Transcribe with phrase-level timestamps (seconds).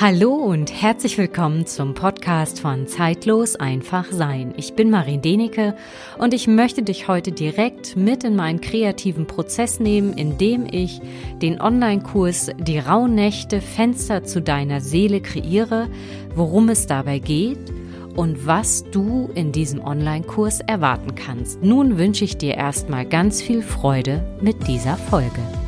[0.00, 4.54] Hallo und herzlich willkommen zum Podcast von Zeitlos einfach sein.
[4.56, 5.76] Ich bin Marie Denecke
[6.16, 11.02] und ich möchte dich heute direkt mit in meinen kreativen Prozess nehmen, indem ich
[11.42, 15.90] den Online-Kurs Die Rauhnächte Fenster zu deiner Seele kreiere,
[16.34, 17.70] worum es dabei geht
[18.16, 21.62] und was du in diesem Online-Kurs erwarten kannst.
[21.62, 25.59] Nun wünsche ich dir erstmal ganz viel Freude mit dieser Folge.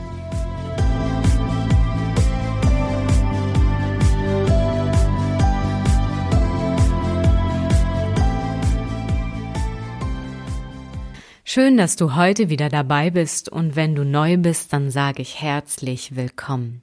[11.55, 15.43] Schön, dass du heute wieder dabei bist und wenn du neu bist, dann sage ich
[15.43, 16.81] herzlich willkommen.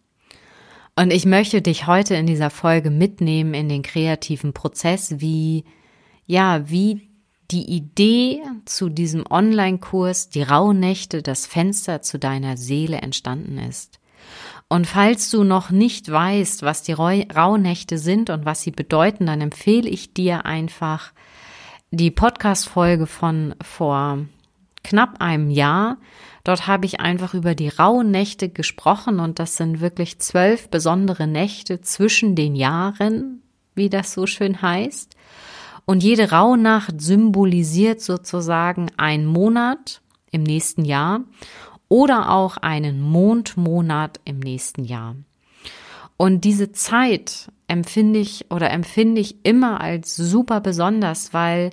[0.96, 5.66] Und ich möchte dich heute in dieser Folge mitnehmen in den kreativen Prozess, wie,
[6.28, 7.10] ja, wie
[7.50, 14.00] die Idee zu diesem Online-Kurs, die Rauhnächte, das Fenster zu deiner Seele entstanden ist.
[14.68, 19.42] Und falls du noch nicht weißt, was die Rauhnächte sind und was sie bedeuten, dann
[19.42, 21.12] empfehle ich dir einfach
[21.90, 24.28] die Podcast-Folge von vor
[24.84, 25.98] knapp einem Jahr.
[26.44, 31.28] Dort habe ich einfach über die rauen Nächte gesprochen und das sind wirklich zwölf besondere
[31.28, 33.42] Nächte zwischen den Jahren,
[33.76, 35.16] wie das so schön heißt.
[35.86, 41.22] Und jede Rauhnacht symbolisiert sozusagen einen Monat im nächsten Jahr
[41.88, 45.16] oder auch einen Mondmonat im nächsten Jahr.
[46.16, 51.72] Und diese Zeit empfinde ich oder empfinde ich immer als super besonders, weil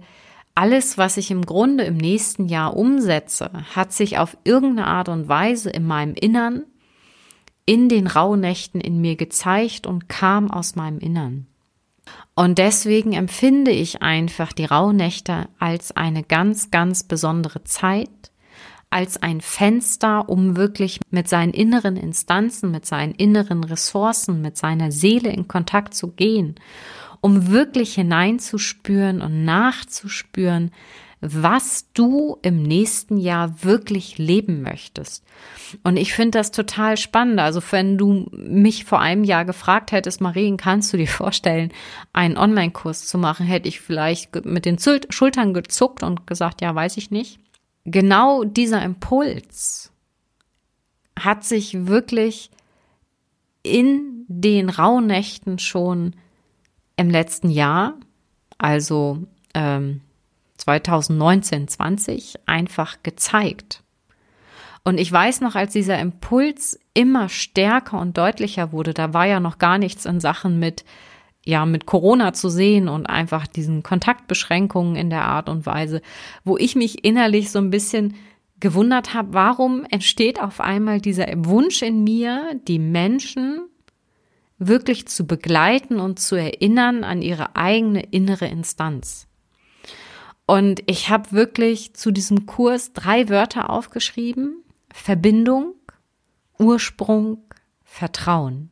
[0.56, 5.28] alles, was ich im Grunde im nächsten Jahr umsetze, hat sich auf irgendeine Art und
[5.28, 6.64] Weise in meinem Innern,
[7.66, 11.46] in den Rauhnächten in mir gezeigt und kam aus meinem Innern.
[12.34, 18.08] Und deswegen empfinde ich einfach die Rauhnächte als eine ganz, ganz besondere Zeit,
[18.88, 24.90] als ein Fenster, um wirklich mit seinen inneren Instanzen, mit seinen inneren Ressourcen, mit seiner
[24.90, 26.54] Seele in Kontakt zu gehen
[27.26, 30.70] um wirklich hineinzuspüren und nachzuspüren,
[31.20, 35.24] was du im nächsten Jahr wirklich leben möchtest.
[35.82, 37.40] Und ich finde das total spannend.
[37.40, 41.72] Also wenn du mich vor einem Jahr gefragt hättest, Marien, kannst du dir vorstellen,
[42.12, 46.96] einen Online-Kurs zu machen, hätte ich vielleicht mit den Schultern gezuckt und gesagt, ja, weiß
[46.96, 47.40] ich nicht.
[47.84, 49.90] Genau dieser Impuls
[51.18, 52.52] hat sich wirklich
[53.64, 56.14] in den Rauhnächten schon
[56.96, 57.94] im letzten Jahr,
[58.58, 59.18] also
[59.54, 60.00] ähm,
[60.56, 63.82] 2019, 20, einfach gezeigt.
[64.84, 69.40] Und ich weiß noch, als dieser Impuls immer stärker und deutlicher wurde, da war ja
[69.40, 70.84] noch gar nichts in Sachen mit,
[71.44, 76.02] ja, mit Corona zu sehen und einfach diesen Kontaktbeschränkungen in der Art und Weise,
[76.44, 78.14] wo ich mich innerlich so ein bisschen
[78.60, 83.68] gewundert habe, warum entsteht auf einmal dieser Wunsch in mir, die Menschen
[84.58, 89.26] wirklich zu begleiten und zu erinnern an ihre eigene innere Instanz.
[90.46, 94.62] Und ich habe wirklich zu diesem Kurs drei Wörter aufgeschrieben.
[94.92, 95.74] Verbindung,
[96.58, 97.42] Ursprung,
[97.84, 98.70] Vertrauen.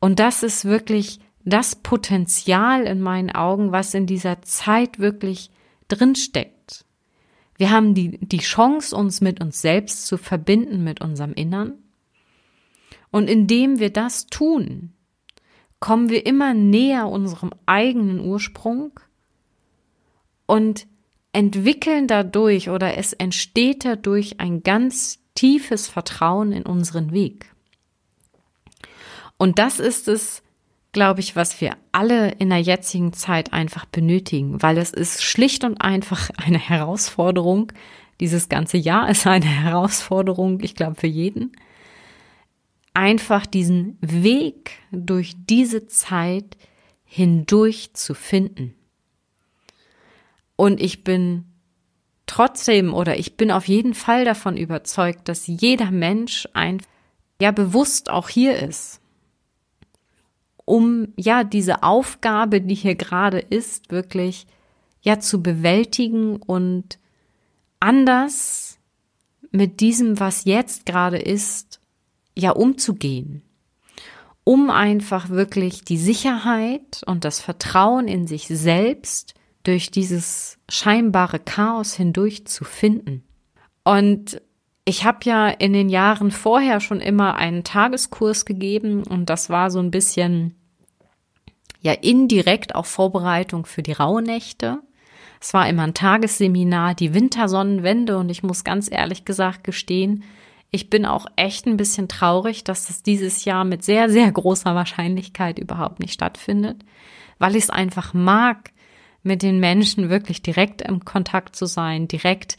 [0.00, 5.50] Und das ist wirklich das Potenzial in meinen Augen, was in dieser Zeit wirklich
[5.88, 6.84] drinsteckt.
[7.56, 11.74] Wir haben die, die Chance, uns mit uns selbst zu verbinden, mit unserem Innern.
[13.16, 14.92] Und indem wir das tun,
[15.80, 19.00] kommen wir immer näher unserem eigenen Ursprung
[20.44, 20.86] und
[21.32, 27.54] entwickeln dadurch oder es entsteht dadurch ein ganz tiefes Vertrauen in unseren Weg.
[29.38, 30.42] Und das ist es,
[30.92, 35.64] glaube ich, was wir alle in der jetzigen Zeit einfach benötigen, weil es ist schlicht
[35.64, 37.72] und einfach eine Herausforderung.
[38.20, 41.52] Dieses ganze Jahr ist eine Herausforderung, ich glaube, für jeden
[42.96, 46.56] einfach diesen Weg durch diese Zeit
[47.04, 48.74] hindurch zu finden.
[50.56, 51.44] Und ich bin
[52.24, 56.80] trotzdem oder ich bin auf jeden Fall davon überzeugt, dass jeder Mensch ein
[57.38, 59.02] ja bewusst auch hier ist,
[60.64, 64.46] um ja diese Aufgabe, die hier gerade ist, wirklich
[65.02, 66.98] ja zu bewältigen und
[67.78, 68.78] anders
[69.50, 71.78] mit diesem, was jetzt gerade ist,
[72.36, 73.42] ja umzugehen,
[74.44, 81.94] um einfach wirklich die Sicherheit und das Vertrauen in sich selbst durch dieses scheinbare Chaos
[81.94, 83.24] hindurch zu finden.
[83.82, 84.40] Und
[84.84, 89.70] ich habe ja in den Jahren vorher schon immer einen Tageskurs gegeben und das war
[89.70, 90.54] so ein bisschen
[91.80, 94.78] ja indirekt auch Vorbereitung für die Rauhnächte.
[95.40, 100.22] Es war immer ein Tagesseminar, die Wintersonnenwende und ich muss ganz ehrlich gesagt gestehen,
[100.70, 104.74] Ich bin auch echt ein bisschen traurig, dass das dieses Jahr mit sehr, sehr großer
[104.74, 106.84] Wahrscheinlichkeit überhaupt nicht stattfindet,
[107.38, 108.72] weil ich es einfach mag,
[109.22, 112.56] mit den Menschen wirklich direkt im Kontakt zu sein, direkt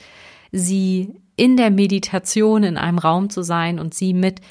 [0.52, 4.42] sie in der Meditation in einem Raum zu sein und sie mit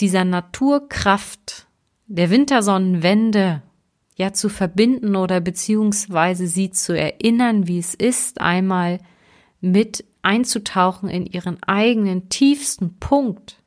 [0.00, 1.66] dieser Naturkraft
[2.06, 3.62] der Wintersonnenwende
[4.16, 8.98] ja zu verbinden oder beziehungsweise sie zu erinnern, wie es ist, einmal
[9.60, 13.62] mit einzutauchen in ihren eigenen tiefsten Punkt,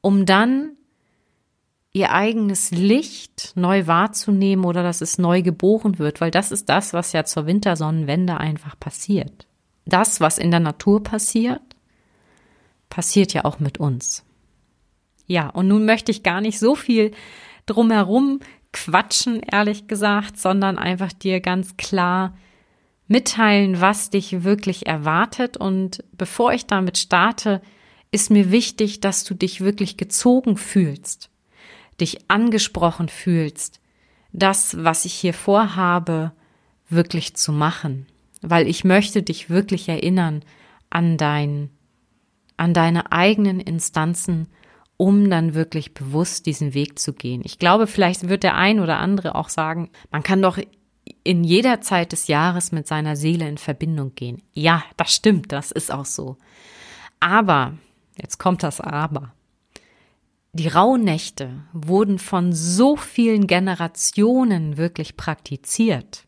[0.00, 0.72] um dann
[1.92, 6.94] ihr eigenes Licht neu wahrzunehmen oder dass es neu geboren wird, weil das ist das,
[6.94, 9.46] was ja zur Wintersonnenwende einfach passiert.
[9.84, 11.60] Das, was in der Natur passiert,
[12.88, 14.24] passiert ja auch mit uns.
[15.26, 17.10] Ja, und nun möchte ich gar nicht so viel
[17.66, 18.40] drumherum
[18.72, 22.34] quatschen, ehrlich gesagt, sondern einfach dir ganz klar
[23.08, 25.56] mitteilen, was dich wirklich erwartet.
[25.56, 27.60] Und bevor ich damit starte,
[28.10, 31.30] ist mir wichtig, dass du dich wirklich gezogen fühlst,
[32.00, 33.80] dich angesprochen fühlst,
[34.32, 36.32] das, was ich hier vorhabe,
[36.88, 38.06] wirklich zu machen.
[38.40, 40.42] Weil ich möchte dich wirklich erinnern
[40.90, 41.70] an dein,
[42.56, 44.48] an deine eigenen Instanzen,
[44.96, 47.42] um dann wirklich bewusst diesen Weg zu gehen.
[47.44, 50.58] Ich glaube, vielleicht wird der ein oder andere auch sagen, man kann doch
[51.28, 54.40] in jeder Zeit des Jahres mit seiner Seele in Verbindung gehen.
[54.54, 56.38] Ja, das stimmt, das ist auch so.
[57.20, 57.74] Aber,
[58.16, 59.34] jetzt kommt das Aber.
[60.54, 66.24] Die Rauhnächte wurden von so vielen Generationen wirklich praktiziert.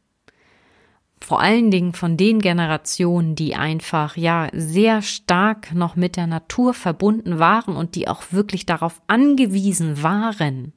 [1.19, 6.75] Vor allen Dingen von den Generationen, die einfach, ja, sehr stark noch mit der Natur
[6.75, 10.75] verbunden waren und die auch wirklich darauf angewiesen waren,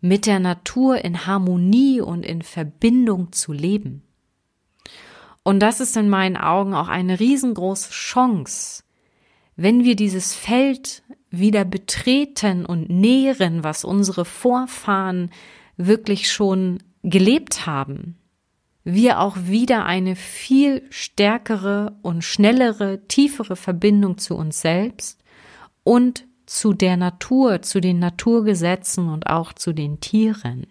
[0.00, 4.02] mit der Natur in Harmonie und in Verbindung zu leben.
[5.42, 8.84] Und das ist in meinen Augen auch eine riesengroße Chance,
[9.56, 15.30] wenn wir dieses Feld wieder betreten und nähren, was unsere Vorfahren
[15.76, 18.16] wirklich schon gelebt haben,
[18.84, 25.22] wir auch wieder eine viel stärkere und schnellere, tiefere Verbindung zu uns selbst
[25.82, 30.66] und zu der Natur, zu den Naturgesetzen und auch zu den Tieren.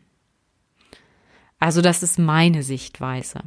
[1.59, 3.41] Also das ist meine Sichtweise.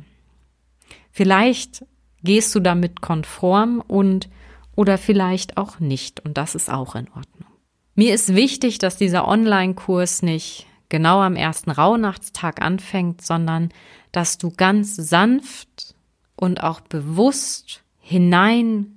[1.11, 1.85] Vielleicht
[2.23, 4.29] gehst du damit konform und
[4.77, 7.51] oder vielleicht auch nicht und das ist auch in Ordnung.
[7.97, 13.71] Mir ist wichtig, dass dieser Online-Kurs nicht genau am ersten Rauhnachtstag anfängt, sondern
[14.13, 15.97] dass du ganz sanft
[16.37, 18.91] und auch bewusst hineingehst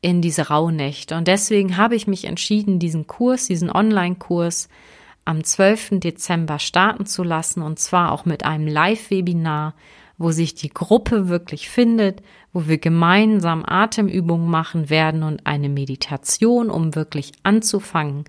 [0.00, 1.16] in diese Rauhnächte.
[1.16, 4.68] Und deswegen habe ich mich entschieden, diesen Kurs, diesen Online-Kurs
[5.24, 6.00] am 12.
[6.00, 9.74] Dezember starten zu lassen und zwar auch mit einem Live-Webinar,
[10.16, 16.70] wo sich die Gruppe wirklich findet, wo wir gemeinsam Atemübungen machen werden und eine Meditation,
[16.70, 18.24] um wirklich anzufangen.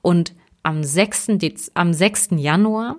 [0.00, 1.38] Und am 6.
[1.38, 2.30] Dez am 6.
[2.36, 2.96] Januar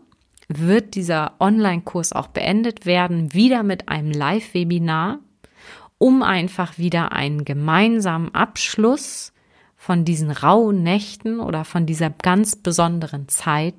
[0.48, 5.20] wird dieser Online-Kurs auch beendet werden, wieder mit einem Live-Webinar
[6.00, 9.32] um einfach wieder einen gemeinsamen Abschluss
[9.78, 13.76] von diesen rauen Nächten oder von dieser ganz besonderen Zeit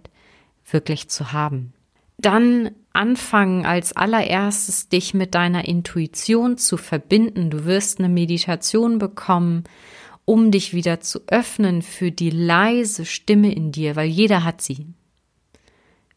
[0.70, 1.72] wirklich zu haben.
[2.18, 7.50] Dann anfangen als allererstes dich mit deiner Intuition zu verbinden.
[7.50, 9.64] Du wirst eine Meditation bekommen,
[10.24, 14.86] um dich wieder zu öffnen für die leise Stimme in dir, weil jeder hat sie.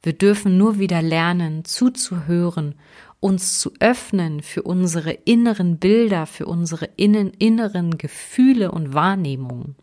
[0.01, 2.75] Wir dürfen nur wieder lernen, zuzuhören
[3.23, 9.75] uns zu öffnen für unsere inneren Bilder, für unsere inneren Gefühle und Wahrnehmungen.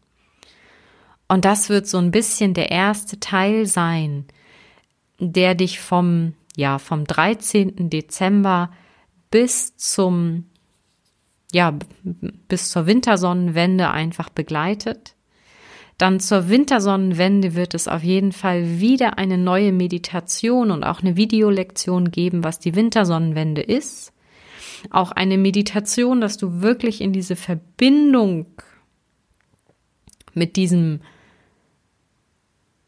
[1.27, 4.27] Und das wird so ein bisschen der erste Teil sein,
[5.19, 7.89] der dich vom, ja, vom 13.
[7.89, 8.71] Dezember
[9.31, 10.45] bis zum,
[11.53, 15.15] ja, bis zur Wintersonnenwende einfach begleitet.
[16.01, 21.15] Dann zur Wintersonnenwende wird es auf jeden Fall wieder eine neue Meditation und auch eine
[21.15, 24.15] Videolektion geben, was die Wintersonnenwende ist.
[24.89, 28.47] Auch eine Meditation, dass du wirklich in diese Verbindung
[30.33, 31.01] mit diesem,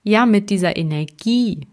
[0.03, 1.67] ja, mit dieser Energie,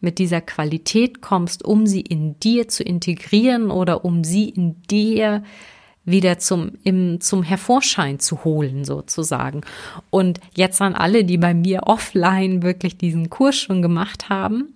[0.00, 5.44] mit dieser Qualität kommst, um sie in dir zu integrieren oder um sie in dir
[6.04, 9.62] wieder zum, im, zum Hervorschein zu holen, sozusagen.
[10.10, 14.74] Und jetzt an alle, die bei mir offline wirklich diesen Kurs schon gemacht haben,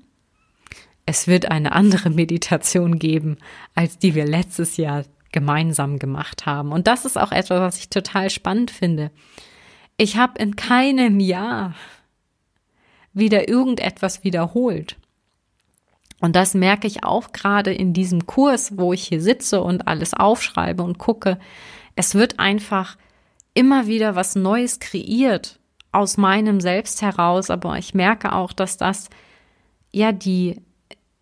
[1.06, 3.36] es wird eine andere Meditation geben,
[3.74, 6.72] als die wir letztes Jahr gemeinsam gemacht haben.
[6.72, 9.10] Und das ist auch etwas, was ich total spannend finde.
[9.96, 11.74] Ich habe in keinem Jahr
[13.12, 14.96] wieder irgendetwas wiederholt.
[16.24, 20.14] Und das merke ich auch gerade in diesem Kurs, wo ich hier sitze und alles
[20.14, 21.38] aufschreibe und gucke.
[21.96, 22.96] Es wird einfach
[23.52, 25.60] immer wieder was Neues kreiert
[25.92, 29.10] aus meinem Selbst heraus, aber ich merke auch, dass das
[29.92, 30.62] ja die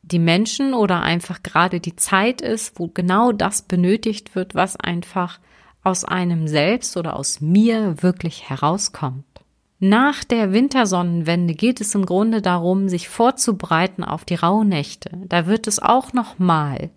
[0.03, 5.41] die Menschen oder einfach gerade die Zeit ist, wo genau das benötigt wird, was einfach
[5.83, 9.32] aus einem selbst oder aus mir wirklich herauskommt.
[9.85, 15.11] Nach der Wintersonnenwende geht es im Grunde darum, sich vorzubereiten auf die Rauhnächte.
[15.27, 16.91] Da wird es auch nochmal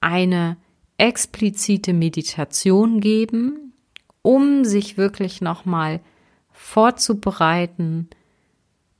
[0.00, 0.56] eine
[0.98, 3.74] explizite Meditation geben,
[4.22, 6.00] um sich wirklich nochmal
[6.50, 8.10] vorzubereiten,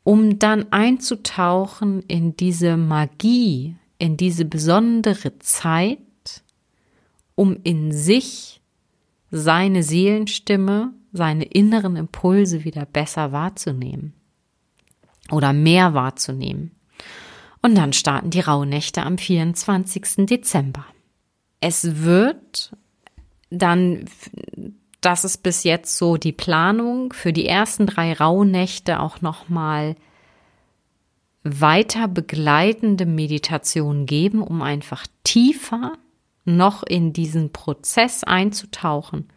[0.04, 5.98] um dann einzutauchen in diese Magie, in diese besondere Zeit,
[7.34, 8.60] um in sich
[9.32, 14.14] seine Seelenstimme seine inneren Impulse wieder besser wahrzunehmen
[15.30, 16.72] oder mehr wahrzunehmen.
[17.62, 20.26] Und dann starten die Rauhnächte am 24.
[20.26, 20.86] Dezember.
[21.60, 22.72] Es wird
[23.50, 24.06] dann,
[25.00, 29.96] das ist bis jetzt so die Planung, für die ersten drei Rauhnächte auch nochmal
[31.42, 35.92] weiter begleitende Meditationen geben, um einfach tiefer
[36.44, 39.28] noch in diesen Prozess einzutauchen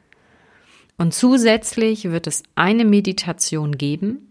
[0.98, 4.30] und zusätzlich wird es eine Meditation geben,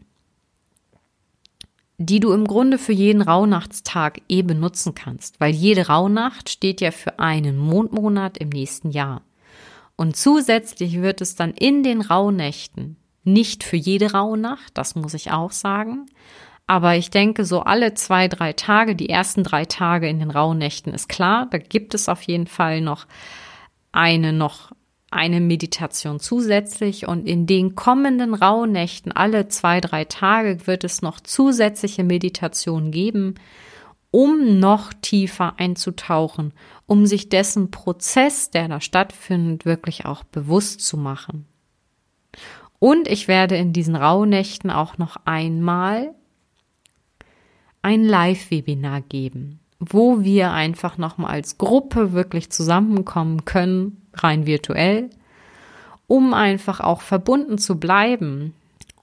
[1.98, 6.90] die du im Grunde für jeden Rauhnachtstag eh benutzen kannst, weil jede Rauhnacht steht ja
[6.90, 9.22] für einen Mondmonat im nächsten Jahr.
[9.96, 15.30] Und zusätzlich wird es dann in den Rauhnächten, nicht für jede Rauhnacht, das muss ich
[15.30, 16.06] auch sagen,
[16.66, 20.94] aber ich denke, so alle zwei, drei Tage, die ersten drei Tage in den Rauhnächten
[20.94, 23.06] ist klar, da gibt es auf jeden Fall noch
[23.92, 24.72] eine noch
[25.12, 31.20] eine Meditation zusätzlich und in den kommenden Rauhnächten alle zwei, drei Tage wird es noch
[31.20, 33.34] zusätzliche Meditationen geben,
[34.10, 36.52] um noch tiefer einzutauchen,
[36.86, 41.46] um sich dessen Prozess, der da stattfindet, wirklich auch bewusst zu machen.
[42.78, 46.14] Und ich werde in diesen Rauhnächten auch noch einmal
[47.80, 55.10] ein Live-Webinar geben, wo wir einfach nochmal als Gruppe wirklich zusammenkommen können, rein virtuell,
[56.06, 58.54] um einfach auch verbunden zu bleiben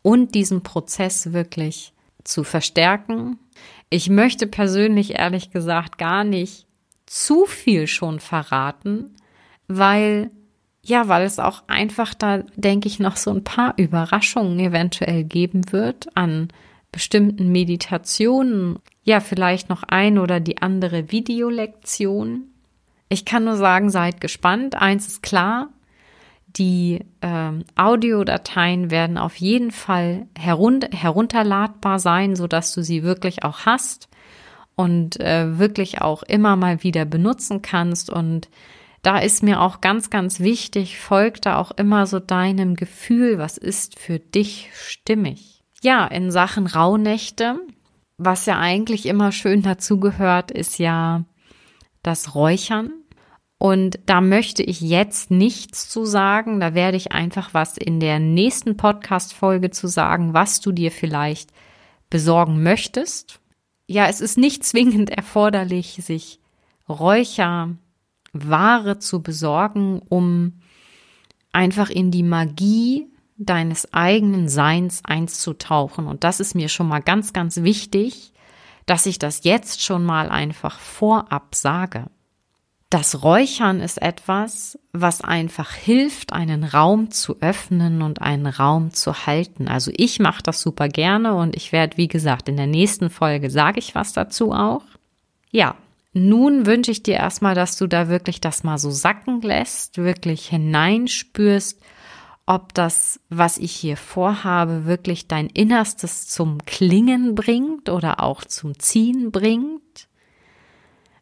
[0.02, 3.40] und diesen Prozess wirklich zu verstärken.
[3.90, 6.66] Ich möchte persönlich ehrlich gesagt gar nicht
[7.06, 9.16] zu viel schon verraten,
[9.68, 10.32] weil
[10.82, 15.72] ja, weil es auch einfach da, denke ich, noch so ein paar Überraschungen eventuell geben
[15.72, 16.48] wird an
[16.92, 18.80] bestimmten Meditationen.
[19.04, 22.46] Ja, vielleicht noch ein oder die andere Videolektion.
[23.10, 24.76] Ich kann nur sagen, seid gespannt.
[24.76, 25.70] Eins ist klar,
[26.48, 33.44] die ähm, Audiodateien werden auf jeden Fall herun herunterladbar sein, so dass du sie wirklich
[33.44, 34.10] auch hast
[34.76, 38.10] und äh, wirklich auch immer mal wieder benutzen kannst.
[38.10, 38.50] Und
[39.02, 43.58] da ist mir auch ganz, ganz wichtig, folgt da auch immer so deinem Gefühl, was
[43.58, 45.64] ist für dich stimmig.
[45.82, 47.60] Ja, in Sachen Rauhnächte,
[48.18, 51.24] was ja eigentlich immer schön dazugehört, ist ja
[52.04, 52.92] das Räuchern.
[53.60, 56.62] Und da möchte ich jetzt nichts zu sagen.
[56.62, 61.52] Da werde ich einfach was in der nächsten Podcast-Folge zu sagen, was du dir vielleicht
[62.10, 63.42] besorgen möchtest.
[63.86, 66.40] Ja, es ist nicht zwingend erforderlich, sich
[66.88, 67.78] Räucherware
[69.00, 70.62] zu besorgen, um
[71.52, 76.08] einfach in die Magie deines eigenen Seins einzutauchen.
[76.08, 78.32] Und das ist mir schon mal ganz, ganz wichtig,
[78.86, 82.06] dass ich das jetzt schon mal einfach vorab sage.
[82.90, 89.28] Das Räuchern ist etwas, was einfach hilft, einen Raum zu öffnen und einen Raum zu
[89.28, 89.68] halten.
[89.68, 93.52] Also ich mache das super gerne und ich werde, wie gesagt, in der nächsten Folge
[93.52, 94.82] sage ich was dazu auch.
[95.52, 95.76] Ja,
[96.14, 100.48] nun wünsche ich dir erstmal, dass du da wirklich das mal so sacken lässt, wirklich
[100.48, 101.80] hineinspürst,
[102.48, 108.80] ob das, was ich hier vorhabe, wirklich dein Innerstes zum Klingen bringt oder auch zum
[108.80, 110.09] Ziehen bringt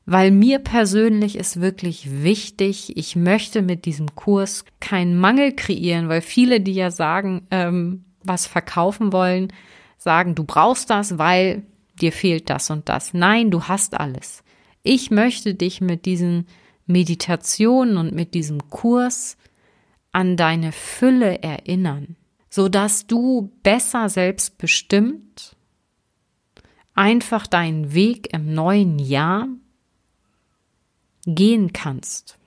[0.09, 6.21] weil mir persönlich ist wirklich wichtig, ich möchte mit diesem Kurs keinen Mangel kreieren, weil
[6.21, 9.51] viele, die ja sagen, ähm, was verkaufen wollen,
[9.97, 11.63] sagen, du brauchst das, weil
[12.01, 13.13] dir fehlt das und das.
[13.13, 14.45] Nein, du hast alles.
[14.81, 16.47] Ich möchte dich mit diesen
[16.85, 19.35] Meditationen und mit diesem Kurs
[20.13, 22.15] an deine Fülle erinnern,
[22.49, 25.57] so dass du besser selbstbestimmt
[26.93, 29.49] einfach deinen Weg im neuen Jahr
[31.27, 32.37] gehen kannst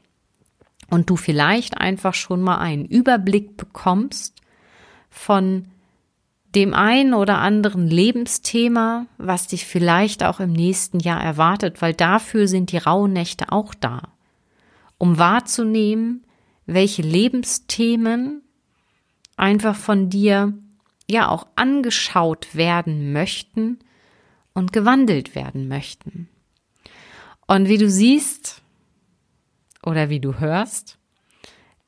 [0.89, 4.41] und du vielleicht einfach schon mal einen Überblick bekommst
[5.11, 5.67] von
[6.55, 12.49] dem einen oder anderen Lebensthema, was dich vielleicht auch im nächsten Jahr erwartet, weil dafür
[12.49, 14.09] sind die rauen Nächte auch da,
[14.99, 16.25] um wahrzunehmen,
[16.67, 18.43] welche Lebensthemen
[19.37, 20.55] einfach von dir
[21.09, 23.79] ja auch angeschaut werden möchten
[24.53, 26.29] und gewandelt werden möchten.
[27.47, 28.63] Und wie du siehst
[29.85, 30.99] oder wie du hörst,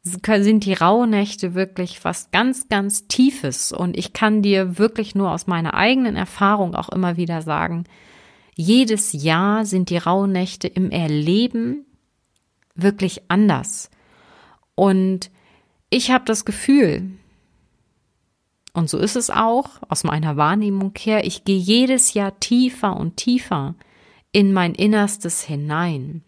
[0.03, 3.73] sind die Rauhnächte wirklich was ganz, ganz Tiefes.
[3.73, 7.85] Und ich kann dir wirklich nur aus meiner eigenen Erfahrung auch immer wieder sagen,
[8.55, 11.87] jedes Jahr sind die Rauhnächte im Erleben
[12.75, 13.91] wirklich anders.
[14.75, 15.31] Und
[15.89, 17.13] ich habe das Gefühl,
[18.73, 23.17] und so ist es auch aus meiner Wahrnehmung her, ich gehe jedes Jahr tiefer und
[23.17, 23.75] tiefer
[24.33, 26.25] in mein Innerstes hinein.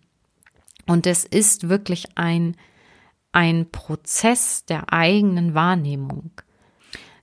[0.87, 2.57] Und es ist wirklich ein,
[3.33, 6.31] ein Prozess der eigenen Wahrnehmung.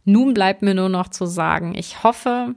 [0.03, 2.55] Nun bleibt mir nur noch zu sagen, ich hoffe,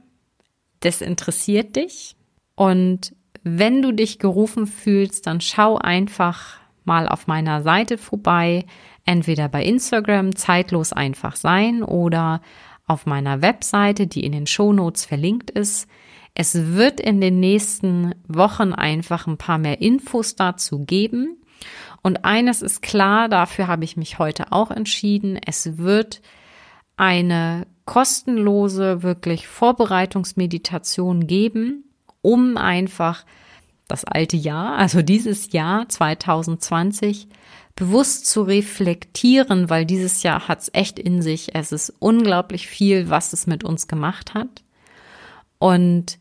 [0.79, 2.15] das interessiert dich.
[2.55, 8.65] Und wenn du dich gerufen fühlst, dann schau einfach mal auf meiner Seite vorbei,
[9.05, 12.41] entweder bei Instagram zeitlos einfach sein oder
[12.87, 15.87] auf meiner Webseite, die in den Shownotes verlinkt ist.
[16.35, 21.37] Es wird in den nächsten Wochen einfach ein paar mehr Infos dazu geben.
[22.03, 25.39] Und eines ist klar, dafür habe ich mich heute auch entschieden.
[25.43, 26.21] Es wird
[26.97, 31.85] eine kostenlose, wirklich Vorbereitungsmeditation geben,
[32.21, 33.25] um einfach
[33.87, 37.27] das alte Jahr, also dieses Jahr 2020,
[37.75, 41.55] bewusst zu reflektieren, weil dieses Jahr hat es echt in sich.
[41.55, 44.63] Es ist unglaublich viel, was es mit uns gemacht hat.
[45.59, 46.17] Und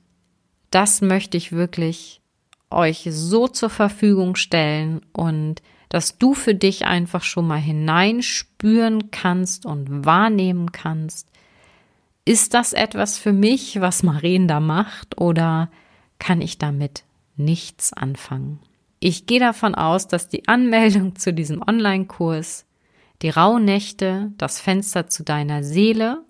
[0.74, 2.20] das möchte ich wirklich
[2.70, 9.64] euch so zur Verfügung stellen und dass du für dich einfach schon mal hineinspüren kannst
[9.64, 11.28] und wahrnehmen kannst.
[12.24, 15.70] Ist das etwas für mich, was Maren da macht, oder
[16.18, 17.04] kann ich damit
[17.36, 18.58] nichts anfangen?
[18.98, 22.66] Ich gehe davon aus, dass die Anmeldung zu diesem Online-Kurs,
[23.22, 26.24] die Rauhnächte, das Fenster zu deiner Seele,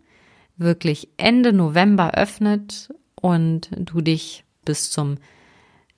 [0.59, 2.91] wirklich Ende November öffnet
[3.25, 5.17] und du dich bis zum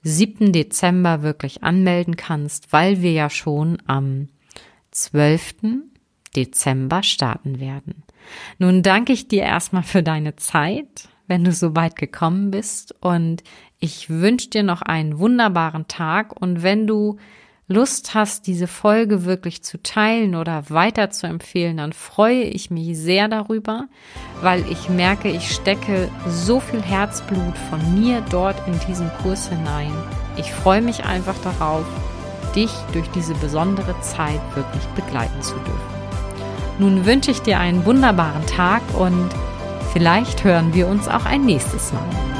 [0.01, 0.53] 7.
[0.53, 4.29] Dezember wirklich anmelden kannst, weil wir ja schon am
[4.91, 5.55] 12.
[6.37, 8.03] Dezember starten werden.
[8.59, 13.43] Nun danke ich dir erstmal für deine Zeit, wenn du so weit gekommen bist und
[13.81, 17.17] ich wünsche dir noch einen wunderbaren Tag und wenn du
[17.69, 22.97] Lust hast, diese Folge wirklich zu teilen oder weiter zu empfehlen, dann freue ich mich
[22.97, 23.87] sehr darüber,
[24.41, 29.91] weil ich merke, ich stecke so viel Herzblut von mir dort in diesen Kurs hinein.
[30.37, 31.85] Ich freue mich einfach darauf,
[32.55, 35.97] dich durch diese besondere Zeit wirklich begleiten zu dürfen.
[36.79, 39.29] Nun wünsche ich dir einen wunderbaren Tag und
[39.91, 42.36] vielleicht hören wir uns auch ein nächstes Mal.